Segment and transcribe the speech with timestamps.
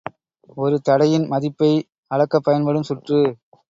[0.57, 1.71] ஒரு தடையின் மதிப்பை
[2.11, 3.21] அளக்கப் பயன்படும் சுற்று.